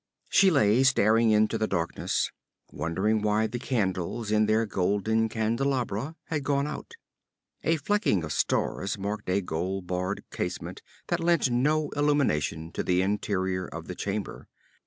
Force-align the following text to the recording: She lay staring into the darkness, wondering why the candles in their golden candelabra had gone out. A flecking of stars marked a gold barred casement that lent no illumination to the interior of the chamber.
She 0.31 0.49
lay 0.49 0.81
staring 0.81 1.29
into 1.29 1.59
the 1.59 1.67
darkness, 1.67 2.31
wondering 2.71 3.21
why 3.21 3.45
the 3.45 3.59
candles 3.59 4.31
in 4.31 4.47
their 4.47 4.65
golden 4.65 5.29
candelabra 5.29 6.15
had 6.23 6.43
gone 6.43 6.65
out. 6.65 6.95
A 7.63 7.75
flecking 7.77 8.23
of 8.23 8.33
stars 8.33 8.97
marked 8.97 9.29
a 9.29 9.41
gold 9.41 9.85
barred 9.85 10.23
casement 10.31 10.81
that 11.09 11.19
lent 11.19 11.51
no 11.51 11.91
illumination 11.91 12.71
to 12.71 12.81
the 12.81 13.03
interior 13.03 13.67
of 13.67 13.87
the 13.87 13.93
chamber. 13.93 14.47